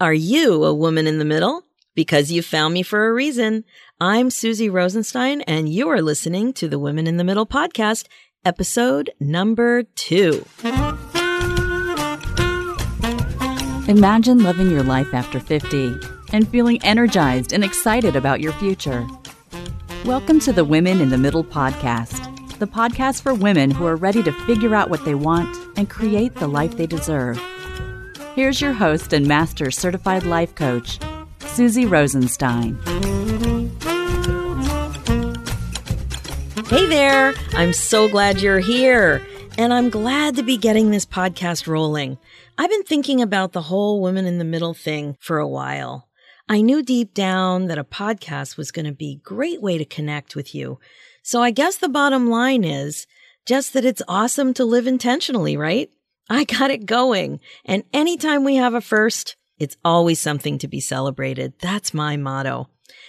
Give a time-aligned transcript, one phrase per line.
[0.00, 1.64] Are you a woman in the middle?
[1.96, 3.64] Because you found me for a reason.
[4.00, 8.06] I'm Susie Rosenstein, and you are listening to the Women in the Middle podcast,
[8.44, 10.46] episode number two.
[13.88, 15.96] Imagine living your life after 50
[16.32, 19.04] and feeling energized and excited about your future.
[20.04, 22.20] Welcome to the Women in the Middle podcast,
[22.60, 26.36] the podcast for women who are ready to figure out what they want and create
[26.36, 27.42] the life they deserve.
[28.34, 30.98] Here's your host and master certified life coach,
[31.40, 32.78] Susie Rosenstein.
[36.66, 37.34] Hey there!
[37.52, 39.26] I'm so glad you're here.
[39.56, 42.16] And I'm glad to be getting this podcast rolling.
[42.56, 46.08] I've been thinking about the whole women in the middle thing for a while.
[46.48, 49.84] I knew deep down that a podcast was going to be a great way to
[49.84, 50.78] connect with you.
[51.22, 53.06] So I guess the bottom line is
[53.46, 55.90] just that it's awesome to live intentionally, right?
[56.28, 57.40] I got it going.
[57.64, 61.54] And anytime we have a first, it's always something to be celebrated.
[61.60, 62.68] That's my motto.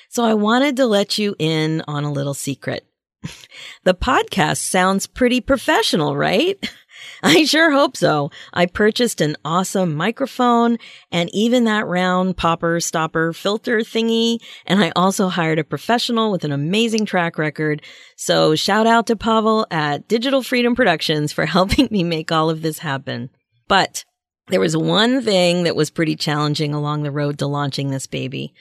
[0.10, 2.86] So I wanted to let you in on a little secret.
[3.84, 6.58] the podcast sounds pretty professional, right?
[7.24, 8.32] I sure hope so.
[8.54, 10.78] I purchased an awesome microphone
[11.12, 14.40] and even that round popper stopper filter thingy.
[14.66, 17.82] And I also hired a professional with an amazing track record.
[18.16, 22.62] So shout out to Pavel at Digital Freedom Productions for helping me make all of
[22.62, 23.30] this happen.
[23.68, 24.06] But
[24.48, 28.54] there was one thing that was pretty challenging along the road to launching this baby.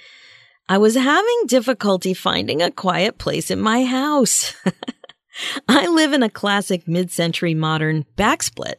[0.69, 4.55] I was having difficulty finding a quiet place in my house.
[5.69, 8.75] I live in a classic mid century modern backsplit.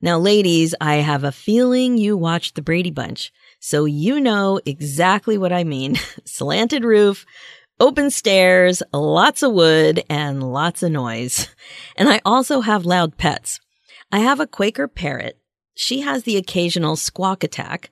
[0.00, 5.38] Now, ladies, I have a feeling you watched the Brady Bunch, so you know exactly
[5.38, 5.96] what I mean.
[6.24, 7.24] Slanted roof,
[7.78, 11.48] open stairs, lots of wood, and lots of noise.
[11.96, 13.60] And I also have loud pets.
[14.10, 15.38] I have a Quaker parrot.
[15.74, 17.90] She has the occasional squawk attack.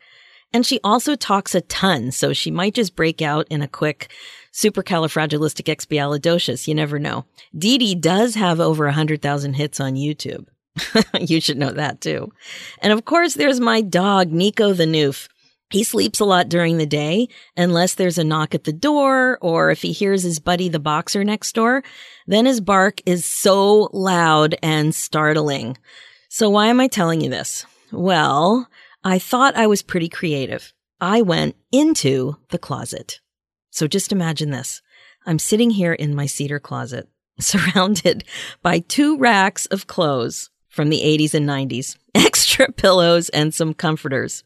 [0.53, 4.11] And she also talks a ton, so she might just break out in a quick
[4.53, 6.67] supercalifragilisticexpialidocious.
[6.67, 7.25] You never know.
[7.57, 10.47] Dee Dee does have over 100,000 hits on YouTube.
[11.21, 12.33] you should know that too.
[12.81, 15.29] And of course, there's my dog, Nico the Noof.
[15.71, 19.71] He sleeps a lot during the day unless there's a knock at the door or
[19.71, 21.85] if he hears his buddy the boxer next door,
[22.27, 25.79] then his bark is so loud and startling.
[26.29, 27.67] So why am I telling you this?
[27.93, 28.69] Well,
[29.05, 30.73] I thought I was pretty creative.
[31.01, 33.21] I went into the closet.
[33.71, 34.83] So just imagine this.
[35.27, 37.09] I'm sitting here in my cedar closet,
[37.41, 38.25] surrounded
[38.63, 44.45] by two racks of clothes from the 80s and 90s, extra pillows and some comforters.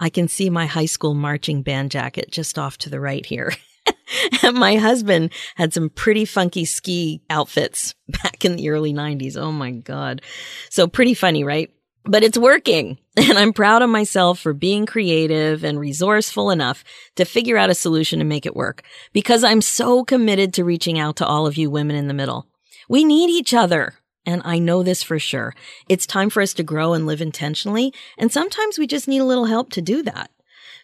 [0.00, 3.52] I can see my high school marching band jacket just off to the right here.
[4.42, 9.36] and my husband had some pretty funky ski outfits back in the early 90s.
[9.36, 10.22] Oh my God.
[10.70, 11.70] So pretty funny, right?
[12.08, 12.98] but it's working.
[13.28, 16.84] And I'm proud of myself for being creative and resourceful enough
[17.16, 21.00] to figure out a solution to make it work because I'm so committed to reaching
[21.00, 22.46] out to all of you women in the middle.
[22.88, 23.94] We need each other.
[24.24, 25.52] And I know this for sure.
[25.88, 27.92] It's time for us to grow and live intentionally.
[28.16, 30.30] And sometimes we just need a little help to do that.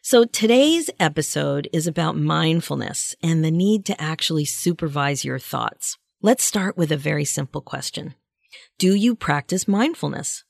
[0.02, 5.98] So today's episode is about mindfulness and the need to actually supervise your thoughts.
[6.20, 8.14] Let's start with a very simple question.
[8.76, 10.42] Do you practice mindfulness?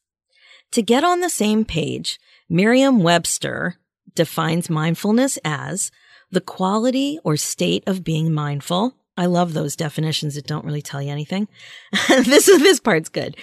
[0.74, 2.18] To get on the same page,
[2.48, 3.76] Merriam Webster
[4.16, 5.92] defines mindfulness as
[6.32, 8.96] the quality or state of being mindful.
[9.16, 11.46] I love those definitions that don't really tell you anything.
[12.08, 13.36] this is, this part's good.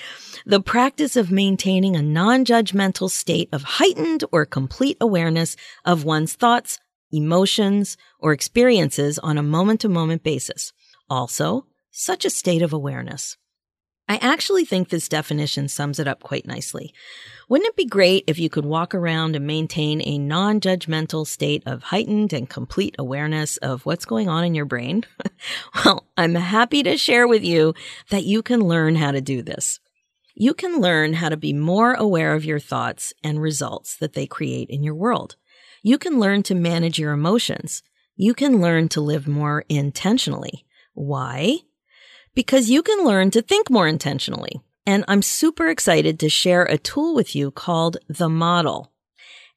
[0.45, 5.55] The practice of maintaining a non-judgmental state of heightened or complete awareness
[5.85, 6.79] of one's thoughts,
[7.13, 10.73] emotions, or experiences on a moment to moment basis.
[11.09, 13.37] Also, such a state of awareness.
[14.11, 16.93] I actually think this definition sums it up quite nicely.
[17.47, 21.63] Wouldn't it be great if you could walk around and maintain a non judgmental state
[21.65, 25.05] of heightened and complete awareness of what's going on in your brain?
[25.85, 27.73] well, I'm happy to share with you
[28.09, 29.79] that you can learn how to do this.
[30.35, 34.27] You can learn how to be more aware of your thoughts and results that they
[34.27, 35.37] create in your world.
[35.83, 37.81] You can learn to manage your emotions.
[38.17, 40.65] You can learn to live more intentionally.
[40.93, 41.59] Why?
[42.33, 44.61] Because you can learn to think more intentionally.
[44.85, 48.91] And I'm super excited to share a tool with you called the model.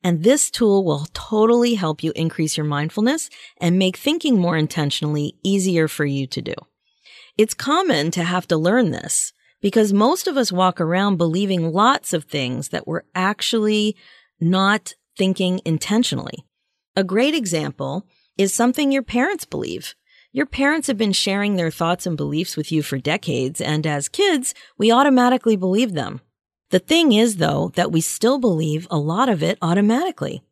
[0.02, 5.36] And this tool will totally help you increase your mindfulness and make thinking more intentionally
[5.42, 6.54] easier for you to do.
[7.38, 9.32] It's common to have to learn this
[9.62, 13.96] because most of us walk around believing lots of things that we're actually
[14.38, 16.44] not thinking intentionally.
[16.94, 18.06] A great example
[18.36, 19.94] is something your parents believe.
[20.34, 24.08] Your parents have been sharing their thoughts and beliefs with you for decades, and as
[24.08, 26.22] kids, we automatically believe them.
[26.70, 30.42] The thing is, though, that we still believe a lot of it automatically.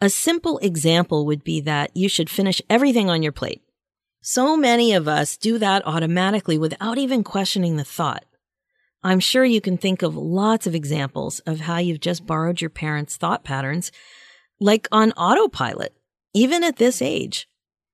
[0.00, 3.60] A simple example would be that you should finish everything on your plate.
[4.22, 8.24] So many of us do that automatically without even questioning the thought.
[9.02, 12.70] I'm sure you can think of lots of examples of how you've just borrowed your
[12.70, 13.92] parents' thought patterns,
[14.58, 15.94] like on autopilot,
[16.32, 17.46] even at this age.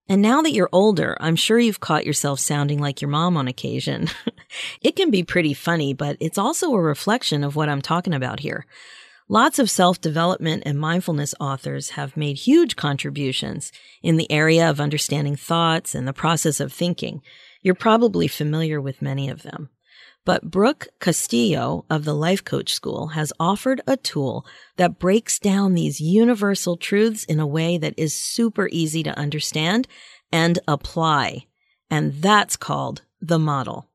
[0.09, 3.47] And now that you're older, I'm sure you've caught yourself sounding like your mom on
[3.47, 4.09] occasion.
[4.81, 8.41] it can be pretty funny, but it's also a reflection of what I'm talking about
[8.41, 8.65] here.
[9.29, 13.71] Lots of self development and mindfulness authors have made huge contributions
[14.03, 17.21] in the area of understanding thoughts and the process of thinking.
[17.61, 19.69] You're probably familiar with many of them.
[20.29, 24.45] But Brooke Castillo of the Life Coach School has offered a tool
[24.77, 29.89] that breaks down these universal truths in a way that is super easy to understand
[30.31, 31.47] and apply.
[31.91, 33.89] And that's called the model.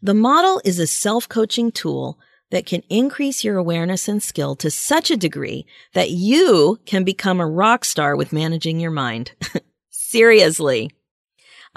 [0.00, 2.20] The model is a self coaching tool
[2.52, 7.40] that can increase your awareness and skill to such a degree that you can become
[7.40, 9.32] a rock star with managing your mind.
[9.90, 10.92] Seriously.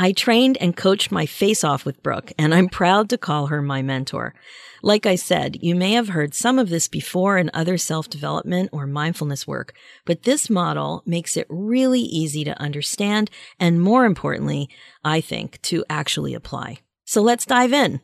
[0.02, 3.62] I trained and coached my face off with Brooke, and I'm proud to call her
[3.62, 4.34] my mentor.
[4.82, 8.72] Like I said, you may have heard some of this before in other self development
[8.74, 14.70] or mindfulness work, but this model makes it really easy to understand and more importantly,
[15.04, 16.80] I think, to actually apply.
[17.06, 18.02] So let's dive in.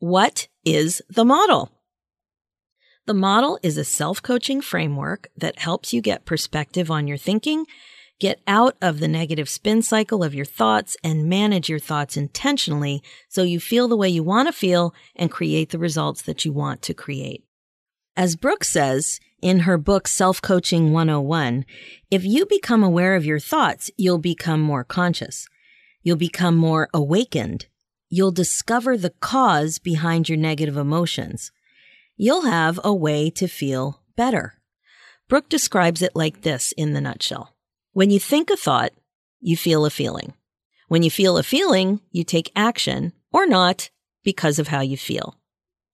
[0.00, 1.70] What is the model?
[3.06, 7.66] The model is a self coaching framework that helps you get perspective on your thinking,
[8.22, 13.02] get out of the negative spin cycle of your thoughts, and manage your thoughts intentionally
[13.28, 16.52] so you feel the way you want to feel and create the results that you
[16.52, 17.44] want to create.
[18.16, 21.66] As Brooke says in her book Self Coaching 101,
[22.10, 25.48] if you become aware of your thoughts, you'll become more conscious.
[26.02, 27.66] You'll become more awakened.
[28.08, 31.50] You'll discover the cause behind your negative emotions
[32.16, 34.54] you'll have a way to feel better.
[35.28, 37.51] Brooke describes it like this in the nutshell.
[37.94, 38.92] When you think a thought,
[39.40, 40.32] you feel a feeling.
[40.88, 43.90] When you feel a feeling, you take action or not
[44.24, 45.38] because of how you feel.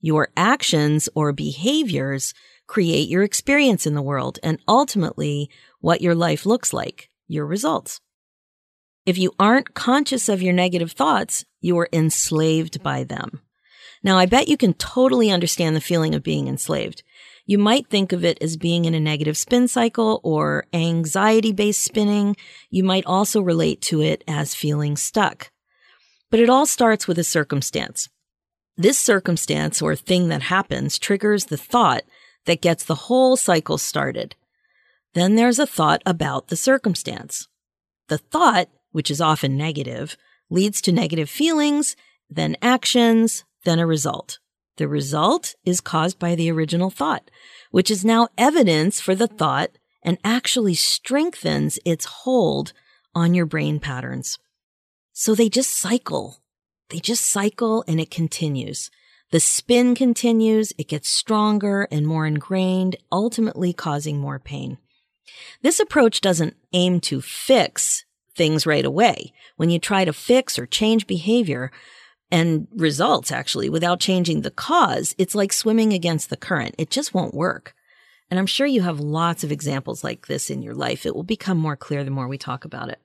[0.00, 2.34] Your actions or behaviors
[2.68, 5.50] create your experience in the world and ultimately
[5.80, 8.00] what your life looks like, your results.
[9.04, 13.40] If you aren't conscious of your negative thoughts, you are enslaved by them.
[14.04, 17.02] Now, I bet you can totally understand the feeling of being enslaved.
[17.48, 21.82] You might think of it as being in a negative spin cycle or anxiety based
[21.82, 22.36] spinning.
[22.68, 25.50] You might also relate to it as feeling stuck.
[26.30, 28.10] But it all starts with a circumstance.
[28.76, 32.02] This circumstance or thing that happens triggers the thought
[32.44, 34.36] that gets the whole cycle started.
[35.14, 37.48] Then there's a thought about the circumstance.
[38.08, 40.18] The thought, which is often negative,
[40.50, 41.96] leads to negative feelings,
[42.28, 44.38] then actions, then a result.
[44.78, 47.30] The result is caused by the original thought,
[47.72, 49.72] which is now evidence for the thought
[50.04, 52.72] and actually strengthens its hold
[53.12, 54.38] on your brain patterns.
[55.12, 56.38] So they just cycle.
[56.90, 58.88] They just cycle and it continues.
[59.32, 64.78] The spin continues, it gets stronger and more ingrained, ultimately causing more pain.
[65.60, 68.04] This approach doesn't aim to fix
[68.36, 69.32] things right away.
[69.56, 71.72] When you try to fix or change behavior,
[72.30, 76.74] and results actually without changing the cause, it's like swimming against the current.
[76.78, 77.74] It just won't work.
[78.30, 81.06] And I'm sure you have lots of examples like this in your life.
[81.06, 83.00] It will become more clear the more we talk about it.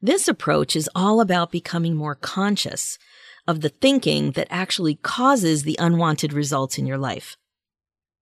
[0.00, 2.98] This approach is all about becoming more conscious
[3.46, 7.36] of the thinking that actually causes the unwanted results in your life.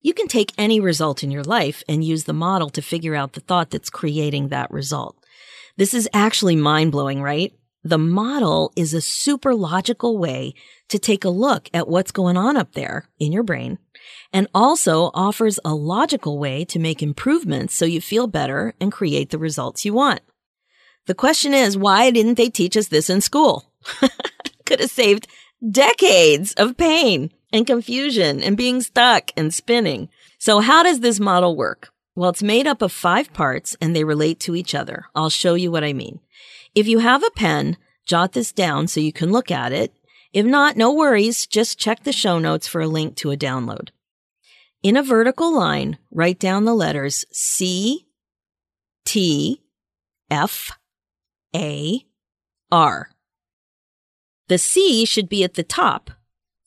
[0.03, 3.35] You can take any result in your life and use the model to figure out
[3.35, 5.17] the thought that's creating that result.
[5.77, 7.53] This is actually mind blowing, right?
[7.83, 10.55] The model is a super logical way
[10.89, 13.79] to take a look at what's going on up there in your brain
[14.33, 19.31] and also offers a logical way to make improvements so you feel better and create
[19.31, 20.21] the results you want.
[21.07, 23.73] The question is, why didn't they teach us this in school?
[24.67, 25.27] Could have saved
[25.69, 30.09] decades of pain and confusion and being stuck and spinning.
[30.39, 31.91] So how does this model work?
[32.15, 35.07] Well, it's made up of five parts and they relate to each other.
[35.15, 36.21] I'll show you what I mean.
[36.75, 39.93] If you have a pen, jot this down so you can look at it.
[40.33, 41.47] If not, no worries.
[41.47, 43.91] Just check the show notes for a link to a download.
[44.83, 48.07] In a vertical line, write down the letters C,
[49.05, 49.63] T,
[50.31, 50.79] F,
[51.55, 52.07] A,
[52.71, 53.11] R.
[54.49, 56.11] The C should be at the top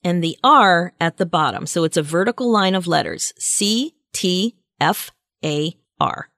[0.03, 1.65] and the R at the bottom.
[1.65, 5.12] So it's a vertical line of letters C, T, F,
[5.43, 6.29] A, R.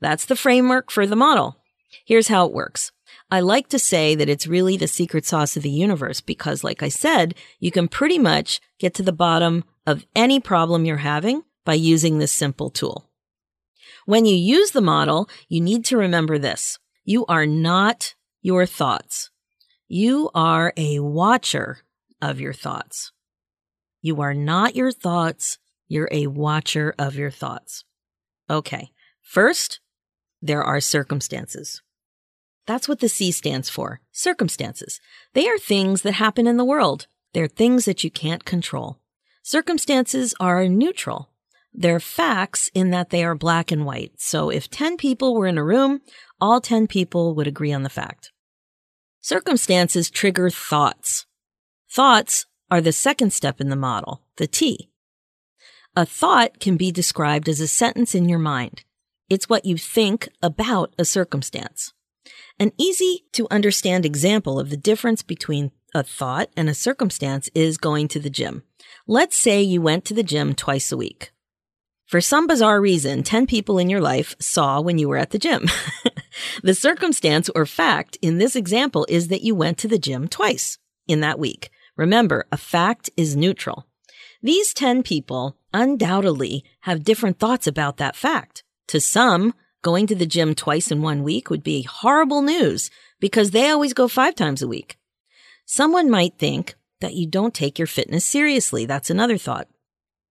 [0.00, 1.58] That's the framework for the model.
[2.04, 2.90] Here's how it works.
[3.32, 6.82] I like to say that it's really the secret sauce of the universe because, like
[6.82, 11.42] I said, you can pretty much get to the bottom of any problem you're having
[11.64, 13.10] by using this simple tool.
[14.04, 16.78] When you use the model, you need to remember this.
[17.04, 19.30] You are not your thoughts.
[19.88, 21.78] You are a watcher
[22.20, 23.12] of your thoughts.
[24.02, 25.56] You are not your thoughts.
[25.88, 27.84] You're a watcher of your thoughts.
[28.50, 28.90] Okay.
[29.22, 29.80] First,
[30.42, 31.81] there are circumstances.
[32.66, 34.00] That's what the C stands for.
[34.12, 35.00] Circumstances.
[35.34, 37.06] They are things that happen in the world.
[37.32, 38.98] They're things that you can't control.
[39.42, 41.30] Circumstances are neutral.
[41.74, 44.12] They're facts in that they are black and white.
[44.18, 46.02] So if 10 people were in a room,
[46.40, 48.30] all 10 people would agree on the fact.
[49.20, 51.26] Circumstances trigger thoughts.
[51.90, 54.90] Thoughts are the second step in the model, the T.
[55.94, 58.84] A thought can be described as a sentence in your mind.
[59.28, 61.92] It's what you think about a circumstance.
[62.58, 67.76] An easy to understand example of the difference between a thought and a circumstance is
[67.76, 68.62] going to the gym.
[69.06, 71.32] Let's say you went to the gym twice a week.
[72.06, 75.38] For some bizarre reason, 10 people in your life saw when you were at the
[75.38, 75.66] gym.
[76.62, 80.78] the circumstance or fact in this example is that you went to the gym twice
[81.08, 81.70] in that week.
[81.96, 83.86] Remember, a fact is neutral.
[84.42, 88.62] These 10 people undoubtedly have different thoughts about that fact.
[88.88, 93.50] To some, going to the gym twice in one week would be horrible news because
[93.50, 94.96] they always go five times a week.
[95.66, 98.86] Someone might think that you don't take your fitness seriously.
[98.86, 99.68] That's another thought.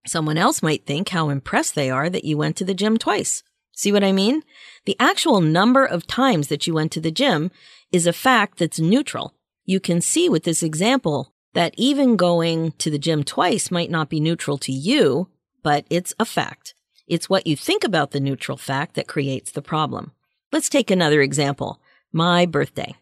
[0.07, 3.43] Someone else might think how impressed they are that you went to the gym twice.
[3.71, 4.43] See what I mean?
[4.85, 7.51] The actual number of times that you went to the gym
[7.91, 9.35] is a fact that's neutral.
[9.65, 14.09] You can see with this example that even going to the gym twice might not
[14.09, 15.29] be neutral to you,
[15.63, 16.73] but it's a fact.
[17.11, 20.13] It's what you think about the neutral fact that creates the problem.
[20.53, 21.81] Let's take another example.
[22.13, 22.95] My birthday.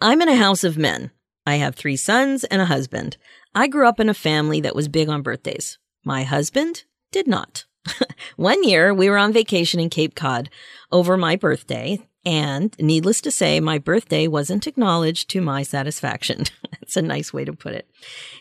[0.00, 1.10] I'm in a house of men.
[1.44, 3.16] I have three sons and a husband.
[3.52, 5.78] I grew up in a family that was big on birthdays.
[6.04, 7.64] My husband did not.
[8.36, 10.48] One year we were on vacation in Cape Cod
[10.92, 16.44] over my birthday, and needless to say, my birthday wasn't acknowledged to my satisfaction.
[16.70, 17.90] That's a nice way to put it.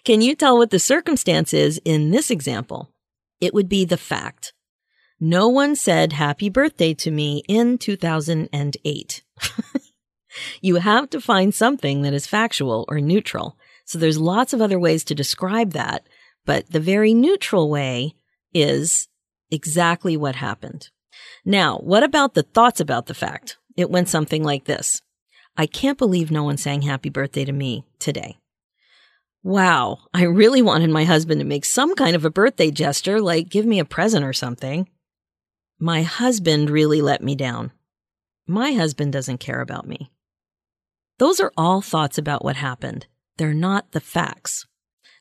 [0.04, 2.92] Can you tell what the circumstance is in this example?
[3.40, 4.54] It would be the fact.
[5.24, 9.24] No one said happy birthday to me in 2008.
[10.62, 13.56] you have to find something that is factual or neutral.
[13.86, 16.08] So there's lots of other ways to describe that,
[16.44, 18.16] but the very neutral way
[18.52, 19.10] is
[19.52, 20.90] exactly what happened.
[21.46, 23.58] Now, what about the thoughts about the fact?
[23.78, 25.04] It went something like this.
[25.56, 28.40] I can't believe no one sang happy birthday to me today.
[29.44, 33.50] Wow, I really wanted my husband to make some kind of a birthday gesture, like
[33.50, 34.88] give me a present or something.
[35.84, 37.72] My husband really let me down.
[38.46, 40.12] My husband doesn't care about me.
[41.18, 43.08] Those are all thoughts about what happened.
[43.38, 44.68] They're not the facts.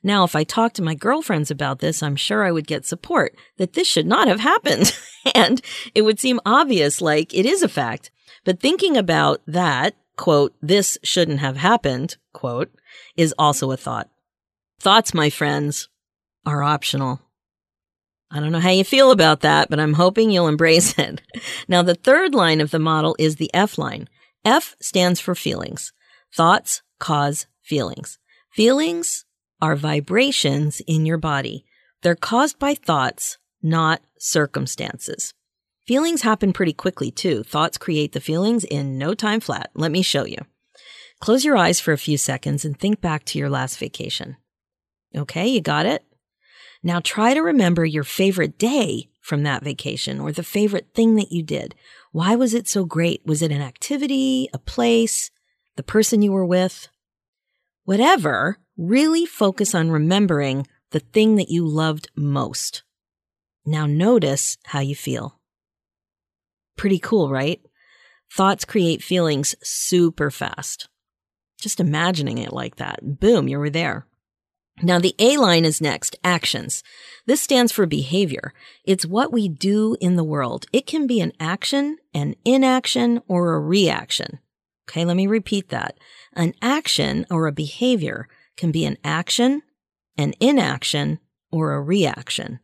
[0.03, 3.35] Now, if I talked to my girlfriends about this, I'm sure I would get support
[3.57, 4.95] that this should not have happened.
[5.35, 5.63] and
[5.95, 8.11] it would seem obvious, like it is a fact.
[8.45, 12.71] But thinking about that, quote, this shouldn't have happened, quote,
[13.17, 14.11] is also a thought.
[14.79, 15.89] Thoughts, my friends,
[16.45, 17.23] are optional.
[18.31, 21.21] I don't know how you feel about that, but I'm hoping you'll embrace it.
[21.69, 24.09] Now, the third line of the model is the F line.
[24.45, 25.93] F stands for feelings.
[26.35, 28.19] Thoughts cause feelings.
[28.53, 29.25] Feelings
[29.61, 31.65] are vibrations in your body.
[32.03, 35.35] They're caused by thoughts, not circumstances.
[35.87, 37.43] Feelings happen pretty quickly too.
[37.43, 39.71] Thoughts create the feelings in no time flat.
[39.75, 40.39] Let me show you.
[41.21, 44.37] Close your eyes for a few seconds and think back to your last vacation.
[45.15, 46.05] Okay, you got it?
[46.83, 51.31] Now try to remember your favorite day from that vacation or the favorite thing that
[51.31, 51.75] you did.
[52.13, 53.25] Why was it so great?
[53.27, 55.31] Was it an activity, a place,
[55.77, 56.89] the person you were with?
[57.85, 62.83] Whatever, really focus on remembering the thing that you loved most.
[63.67, 65.39] Now notice how you feel.
[66.77, 67.61] Pretty cool, right?
[68.33, 70.89] Thoughts create feelings super fast.
[71.61, 73.21] Just imagining it like that.
[73.21, 74.07] Boom, you were there.
[74.83, 76.83] Now the A line is next, actions.
[77.27, 78.53] This stands for behavior.
[78.85, 80.67] It's what we do in the world.
[80.73, 84.39] It can be an action, an inaction, or a reaction.
[84.89, 85.99] Okay, let me repeat that.
[86.33, 89.63] An action or a behavior can be an action,
[90.17, 91.19] an inaction,
[91.53, 92.61] or a reaction.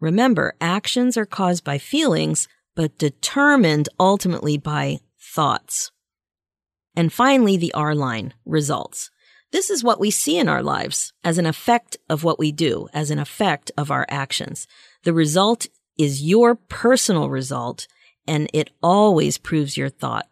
[0.00, 5.90] Remember, actions are caused by feelings, but determined ultimately by thoughts.
[6.96, 9.10] And finally, the R line, results.
[9.52, 12.88] This is what we see in our lives as an effect of what we do,
[12.94, 14.66] as an effect of our actions.
[15.02, 15.66] The result
[15.98, 17.88] is your personal result,
[18.26, 20.28] and it always proves your thought.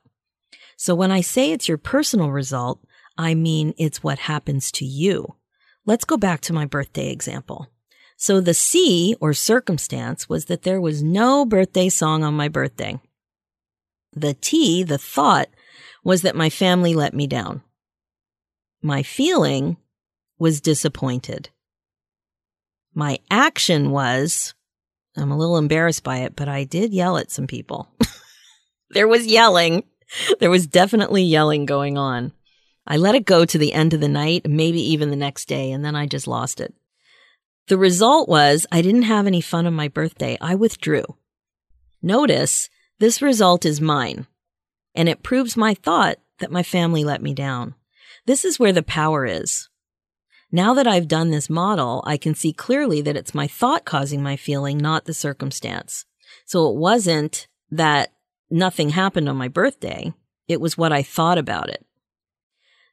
[0.76, 2.80] So when I say it's your personal result,
[3.16, 5.34] I mean, it's what happens to you.
[5.84, 7.68] Let's go back to my birthday example.
[8.16, 13.00] So the C or circumstance was that there was no birthday song on my birthday.
[14.12, 15.48] The T, the thought,
[16.04, 17.62] was that my family let me down.
[18.82, 19.76] My feeling
[20.38, 21.50] was disappointed.
[22.94, 24.54] My action was,
[25.16, 27.88] I'm a little embarrassed by it, but I did yell at some people.
[28.90, 29.84] there was yelling.
[30.38, 32.32] There was definitely yelling going on.
[32.86, 35.72] I let it go to the end of the night, maybe even the next day,
[35.72, 36.72] and then I just lost it.
[37.66, 40.38] The result was I didn't have any fun on my birthday.
[40.40, 41.04] I withdrew.
[42.00, 44.26] Notice this result is mine,
[44.94, 47.74] and it proves my thought that my family let me down.
[48.28, 49.70] This is where the power is.
[50.52, 54.22] Now that I've done this model, I can see clearly that it's my thought causing
[54.22, 56.04] my feeling, not the circumstance.
[56.44, 58.10] So it wasn't that
[58.50, 60.12] nothing happened on my birthday.
[60.46, 61.86] It was what I thought about it.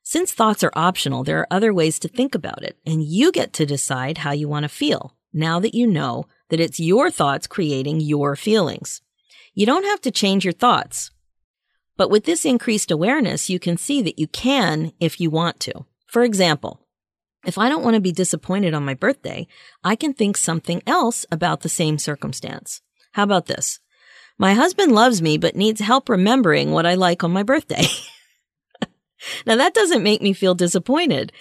[0.04, 3.52] Since thoughts are optional, there are other ways to think about it, and you get
[3.54, 7.46] to decide how you want to feel now that you know that it's your thoughts
[7.46, 9.02] creating your feelings.
[9.54, 11.12] You don't have to change your thoughts.
[11.98, 15.86] But with this increased awareness, you can see that you can if you want to.
[16.08, 16.82] For example,
[17.46, 19.48] if I don't want to be disappointed on my birthday,
[19.84, 22.82] I can think something else about the same circumstance.
[23.14, 23.80] How about this?
[24.38, 27.86] My husband loves me but needs help remembering what I like on my birthday.
[29.46, 31.32] Now that doesn't make me feel disappointed.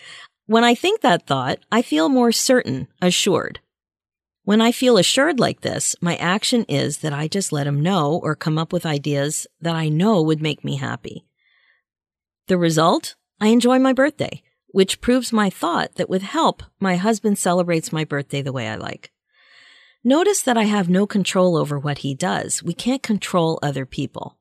[0.47, 3.61] When I think that thought, I feel more certain, assured.
[4.45, 8.21] When I feel assured like this, my action is that I just let him know
[8.23, 11.25] or come up with ideas that I know would make me happy.
[12.49, 13.17] The result?
[13.41, 18.05] I enjoy my birthday, which proves my thought that with help, my husband celebrates my
[18.05, 19.11] birthday the way I like.
[20.05, 22.63] Notice that I have no control over what he does.
[22.63, 24.37] We can't control other people.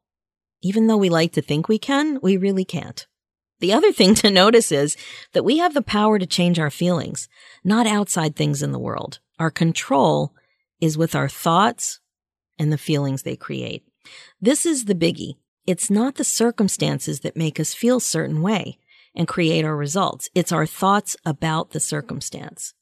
[0.61, 3.07] Even though we like to think we can, we really can't.
[3.61, 4.97] The other thing to notice is
[5.31, 7.29] that we have the power to change our feelings,
[7.63, 9.19] not outside things in the world.
[9.39, 10.33] Our control
[10.79, 11.99] is with our thoughts
[12.59, 13.83] and the feelings they create.
[14.41, 15.37] This is the biggie.
[15.65, 18.77] It's not the circumstances that make us feel certain way
[19.15, 20.29] and create our results.
[20.35, 22.73] It's our thoughts about the circumstance.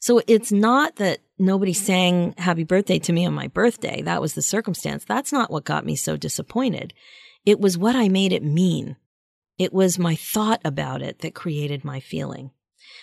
[0.00, 4.02] So it's not that nobody sang happy birthday to me on my birthday.
[4.02, 5.04] That was the circumstance.
[5.04, 6.94] That's not what got me so disappointed.
[7.44, 8.96] It was what I made it mean.
[9.58, 12.52] It was my thought about it that created my feeling.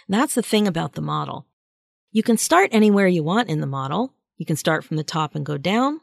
[0.07, 1.45] That's the thing about the model.
[2.15, 4.13] You can start anywhere you want in the model.
[4.38, 5.99] You can start from the top and go down.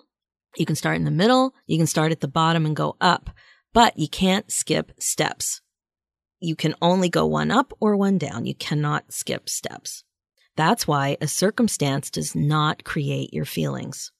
[0.58, 1.54] You can start in the middle.
[1.66, 3.30] You can start at the bottom and go up,
[3.72, 5.62] but you can't skip steps.
[6.38, 8.44] You can only go one up or one down.
[8.44, 10.04] You cannot skip steps.
[10.54, 14.12] That's why a circumstance does not create your feelings.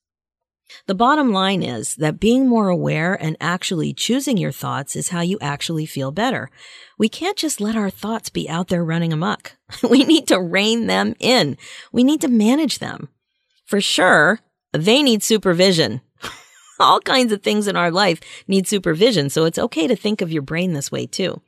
[0.87, 5.21] The bottom line is that being more aware and actually choosing your thoughts is how
[5.21, 6.51] you actually feel better.
[6.99, 9.57] We can't just let our thoughts be out there running amok.
[9.89, 11.57] we need to rein them in.
[11.93, 13.09] We need to manage them.
[13.65, 14.41] For sure,
[14.73, 16.01] they need supervision.
[16.81, 20.33] All kinds of things in our life need supervision, so it's okay to think of
[20.33, 21.41] your brain this way too.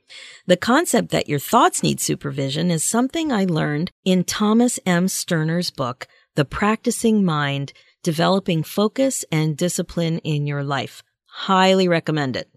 [0.47, 5.07] The concept that your thoughts need supervision is something I learned in Thomas M.
[5.07, 7.73] Sterner's book, The Practicing Mind
[8.05, 11.01] developing focus and discipline in your life.
[11.25, 12.47] Highly recommend it.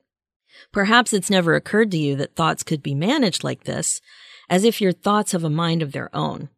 [0.72, 4.02] Perhaps it's never occurred to you that thoughts could be managed like this,
[4.50, 6.50] as if your thoughts have a mind of their own.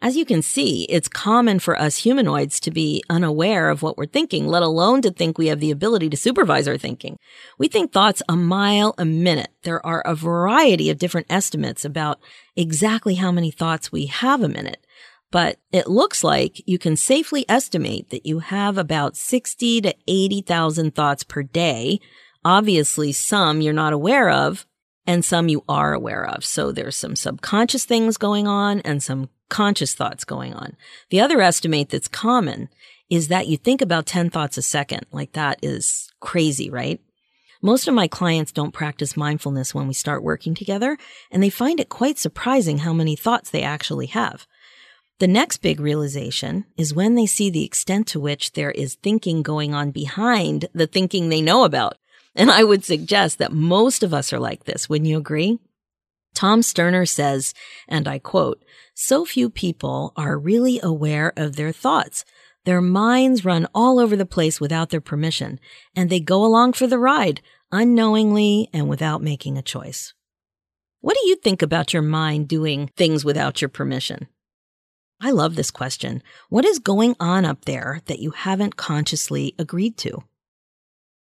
[0.00, 4.06] As you can see, it's common for us humanoids to be unaware of what we're
[4.06, 7.18] thinking, let alone to think we have the ability to supervise our thinking.
[7.58, 9.50] We think thoughts a mile a minute.
[9.64, 12.20] There are a variety of different estimates about
[12.54, 14.86] exactly how many thoughts we have a minute
[15.30, 20.94] but it looks like you can safely estimate that you have about 60 to 80,000
[20.94, 22.00] thoughts per day.
[22.44, 24.66] Obviously, some you're not aware of
[25.06, 26.44] and some you are aware of.
[26.44, 30.76] So there's some subconscious things going on and some conscious thoughts going on.
[31.10, 32.68] The other estimate that's common
[33.10, 35.06] is that you think about 10 thoughts a second.
[35.12, 37.00] Like that is crazy, right?
[37.60, 40.96] Most of my clients don't practice mindfulness when we start working together,
[41.30, 44.46] and they find it quite surprising how many thoughts they actually have.
[45.18, 49.42] The next big realization is when they see the extent to which there is thinking
[49.42, 51.98] going on behind the thinking they know about.
[52.36, 54.88] And I would suggest that most of us are like this.
[54.88, 55.58] Wouldn't you agree?
[56.34, 57.52] Tom Sterner says,
[57.88, 58.62] and I quote,
[58.94, 62.24] so few people are really aware of their thoughts.
[62.64, 65.58] Their minds run all over the place without their permission,
[65.96, 67.40] and they go along for the ride,
[67.72, 70.14] unknowingly and without making a choice.
[71.00, 74.28] What do you think about your mind doing things without your permission?
[75.20, 76.22] I love this question.
[76.48, 80.22] What is going on up there that you haven't consciously agreed to?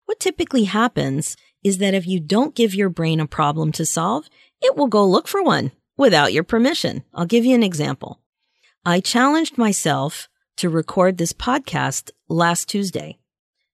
[0.06, 4.28] What typically happens is that if you don't give your brain a problem to solve,
[4.62, 7.04] it will go look for one without your permission.
[7.14, 8.22] I'll give you an example.
[8.86, 13.20] I challenged myself to record this podcast last Tuesday.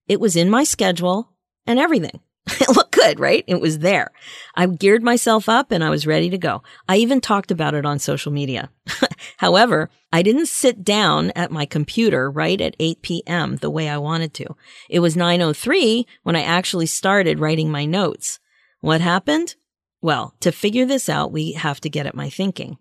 [0.07, 1.29] It was in my schedule
[1.65, 2.19] and everything.
[2.61, 3.43] It looked good, right?
[3.47, 4.11] It was there.
[4.55, 6.63] I geared myself up and I was ready to go.
[6.87, 8.69] I even talked about it on social media.
[9.37, 13.55] However, I didn't sit down at my computer right at 8 p.m.
[13.57, 14.55] the way I wanted to.
[14.89, 18.39] It was 9.03 when I actually started writing my notes.
[18.81, 19.55] What happened?
[20.01, 22.77] Well, to figure this out, we have to get at my thinking.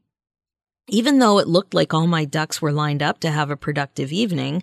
[0.88, 4.12] Even though it looked like all my ducks were lined up to have a productive
[4.12, 4.62] evening,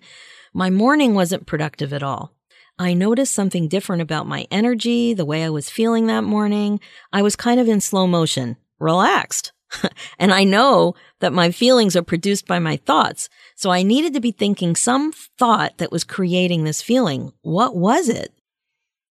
[0.54, 2.34] my morning wasn't productive at all.
[2.80, 6.80] I noticed something different about my energy, the way I was feeling that morning.
[7.12, 9.52] I was kind of in slow motion, relaxed.
[10.20, 13.30] and I know that my feelings are produced by my thoughts.
[13.56, 17.34] So I needed to be thinking some thought that was creating this feeling.
[17.42, 18.32] What was it?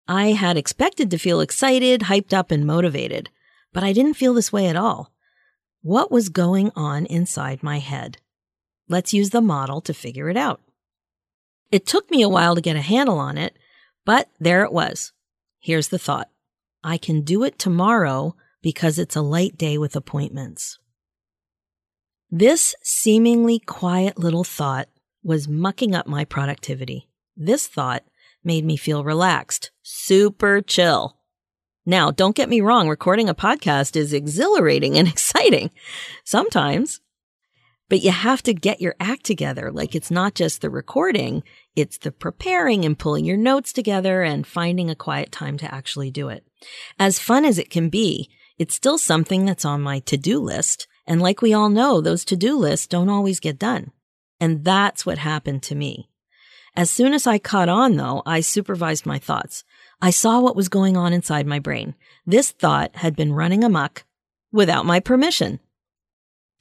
[0.08, 3.30] I had expected to feel excited, hyped up, and motivated,
[3.72, 5.12] but I didn't feel this way at all.
[5.84, 8.18] What was going on inside my head?
[8.90, 10.60] Let's use the model to figure it out.
[11.72, 13.58] It took me a while to get a handle on it,
[14.06, 15.14] but there it was.
[15.60, 16.30] Here's the thought.
[16.84, 20.80] I can do it tomorrow because it's a light day with appointments.
[22.30, 24.90] This seemingly quiet little thought
[25.24, 27.10] was mucking up my productivity.
[27.38, 28.04] This thought
[28.44, 31.18] made me feel relaxed, super chill.
[31.86, 35.72] Now, don't get me wrong, recording a podcast is exhilarating and exciting.
[36.24, 37.02] Sometimes
[37.92, 39.70] but you have to get your act together.
[39.70, 41.44] Like it's not just the recording,
[41.76, 46.10] it's the preparing and pulling your notes together and finding a quiet time to actually
[46.10, 46.46] do it.
[46.98, 50.88] As fun as it can be, it's still something that's on my to-do list.
[51.06, 53.92] And like we all know, those to-do lists don't always get done.
[54.40, 56.10] And that's what happened to me.
[56.78, 59.66] As soon as I caught on though, I supervised my thoughts.
[60.02, 61.96] I saw what was going on inside my brain.
[62.26, 64.06] This thought had been running amok
[64.50, 65.60] without my permission.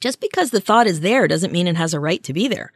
[0.01, 2.73] Just because the thought is there doesn't mean it has a right to be there.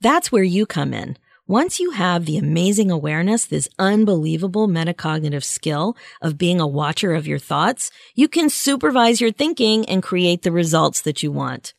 [0.00, 1.16] That's where you come in.
[1.46, 7.26] Once you have the amazing awareness, this unbelievable metacognitive skill of being a watcher of
[7.26, 11.74] your thoughts, you can supervise your thinking and create the results that you want.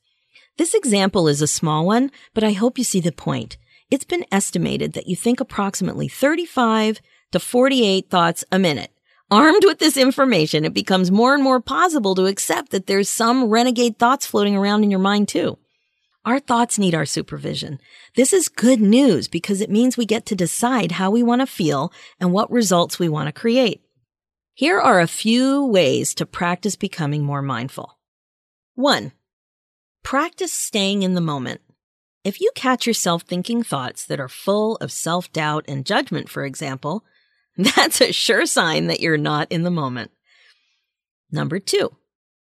[0.57, 3.57] This example is a small one, but I hope you see the point.
[3.91, 7.01] It's been estimated that you think approximately 35
[7.33, 8.94] to 48 thoughts a minute.
[9.31, 13.45] Armed with this information, it becomes more and more possible to accept that there's some
[13.45, 15.57] renegade thoughts floating around in your mind too.
[16.25, 17.79] Our thoughts need our supervision.
[18.15, 21.47] This is good news because it means we get to decide how we want to
[21.47, 23.81] feel and what results we want to create.
[24.53, 27.97] Here are a few ways to practice becoming more mindful.
[28.75, 29.11] One,
[30.03, 31.61] practice staying in the moment.
[32.23, 36.45] If you catch yourself thinking thoughts that are full of self doubt and judgment, for
[36.45, 37.03] example,
[37.75, 40.11] That's a sure sign that you're not in the moment.
[41.31, 41.95] Number two,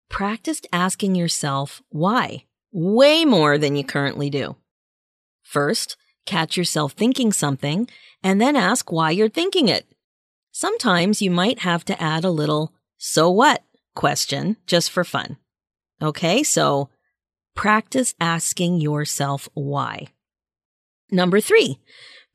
[0.08, 4.56] practice asking yourself why way more than you currently do.
[5.42, 7.88] First, catch yourself thinking something
[8.22, 9.87] and then ask why you're thinking it.
[10.52, 13.62] Sometimes you might have to add a little so what
[13.94, 15.37] question just for fun.
[16.02, 16.90] Okay, so
[17.54, 20.08] practice asking yourself why.
[21.11, 21.78] Number three,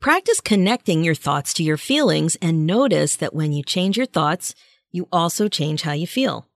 [0.04, 4.54] Practice connecting your thoughts to your feelings and notice that when you change your thoughts,
[4.92, 6.46] you also change how you feel.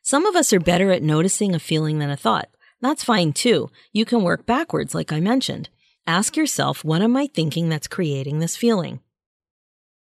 [0.00, 2.48] Some of us are better at noticing a feeling than a thought.
[2.80, 3.68] That's fine too.
[3.92, 5.68] You can work backwards, like I mentioned.
[6.06, 9.00] Ask yourself, what am I thinking that's creating this feeling?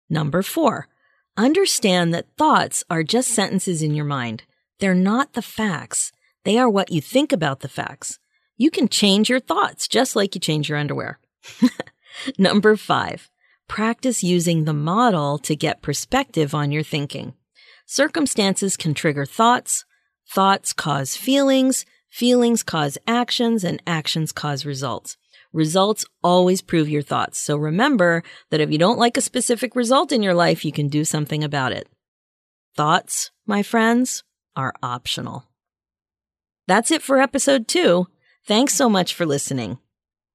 [0.07, 0.89] Number four,
[1.35, 4.43] understand that thoughts are just sentences in your mind.
[4.77, 6.11] They're not the facts.
[6.43, 8.19] They are what you think about the facts.
[8.57, 11.17] You can change your thoughts just like you change your underwear.
[12.37, 13.29] Number five,
[13.67, 17.33] practice using the model to get perspective on your thinking.
[17.85, 19.85] Circumstances can trigger thoughts,
[20.29, 25.17] thoughts cause feelings, feelings cause actions, and actions cause results.
[25.51, 27.39] Results always prove your thoughts.
[27.39, 30.87] So remember that if you don't like a specific result in your life, you can
[30.87, 31.87] do something about it.
[32.75, 34.23] Thoughts, my friends,
[34.55, 35.45] are optional.
[36.67, 38.07] That's it for episode two.
[38.45, 39.79] Thanks so much for listening.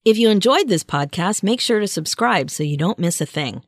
[0.05, 3.65] If you enjoyed this podcast, make sure to subscribe so you don't miss a thing.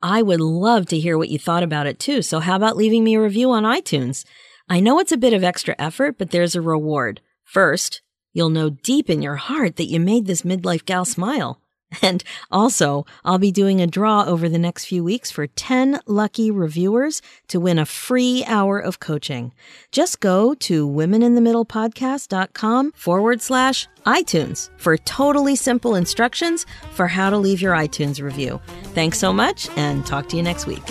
[0.00, 2.22] I would love to hear what you thought about it too.
[2.22, 4.24] So how about leaving me a review on iTunes?
[4.68, 7.20] I know it's a bit of extra effort, but there's a reward.
[7.42, 8.00] First,
[8.32, 11.60] you'll know deep in your heart that you made this midlife gal smile.
[12.00, 16.50] And also, I'll be doing a draw over the next few weeks for 10 lucky
[16.50, 19.52] reviewers to win a free hour of coaching.
[19.90, 27.60] Just go to womeninthemiddlepodcast.com forward slash iTunes for totally simple instructions for how to leave
[27.60, 28.60] your iTunes review.
[28.94, 30.82] Thanks so much and talk to you next week.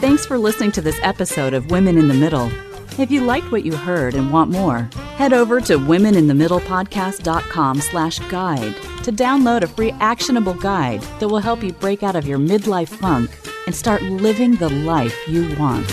[0.00, 2.50] Thanks for listening to this episode of Women in the Middle.
[2.98, 8.76] If you liked what you heard and want more, Head over to womeninthemiddlepodcast.com slash guide
[9.02, 12.88] to download a free actionable guide that will help you break out of your midlife
[12.88, 15.92] funk and start living the life you want.